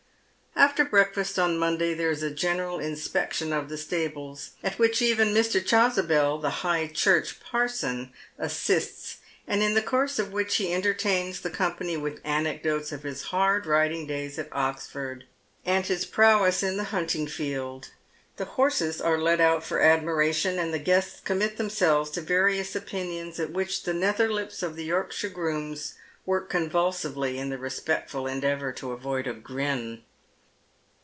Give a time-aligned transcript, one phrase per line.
[0.53, 5.33] After breakfast on Monday there is a general inspection of the fitables, at which even
[5.33, 5.41] Mi.
[5.41, 9.17] Chasubel, the High Church parson, assists,
[9.47, 13.65] and in the course of which he entertains the company with anecdotes of his hard
[13.65, 15.23] riding days at Oxford,
[15.65, 17.89] and his prowess in the hunting field.
[18.37, 23.39] The horses are led out for admiration, and the guests commit themselves to various opinions,
[23.39, 28.71] at which tli© nether lips of the Yorksliire grooms work convulsively in the respectful endeavour
[28.73, 30.03] to avoid a grin.